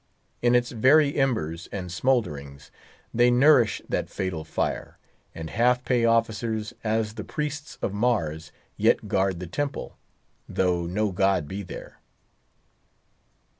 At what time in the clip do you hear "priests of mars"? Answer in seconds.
7.23-8.51